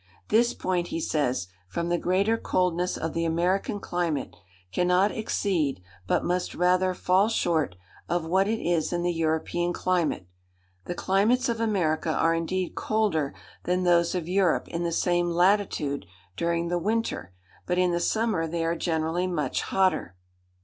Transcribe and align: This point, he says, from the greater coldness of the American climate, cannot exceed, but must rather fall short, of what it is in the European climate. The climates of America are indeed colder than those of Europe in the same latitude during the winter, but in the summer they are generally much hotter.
This 0.29 0.55
point, 0.55 0.87
he 0.87 0.99
says, 0.99 1.47
from 1.69 1.89
the 1.89 1.97
greater 1.99 2.35
coldness 2.35 2.97
of 2.97 3.13
the 3.13 3.23
American 3.23 3.79
climate, 3.79 4.35
cannot 4.73 5.11
exceed, 5.11 5.79
but 6.07 6.25
must 6.25 6.55
rather 6.55 6.95
fall 6.95 7.29
short, 7.29 7.75
of 8.09 8.25
what 8.25 8.47
it 8.47 8.59
is 8.59 8.91
in 8.91 9.03
the 9.03 9.13
European 9.13 9.73
climate. 9.73 10.25
The 10.85 10.95
climates 10.95 11.49
of 11.49 11.59
America 11.61 12.11
are 12.11 12.33
indeed 12.33 12.73
colder 12.73 13.35
than 13.65 13.83
those 13.83 14.15
of 14.15 14.27
Europe 14.27 14.67
in 14.69 14.81
the 14.81 14.91
same 14.91 15.29
latitude 15.29 16.07
during 16.35 16.69
the 16.69 16.79
winter, 16.79 17.35
but 17.67 17.77
in 17.77 17.91
the 17.91 17.99
summer 17.99 18.47
they 18.47 18.65
are 18.65 18.75
generally 18.75 19.27
much 19.27 19.61
hotter. 19.61 20.15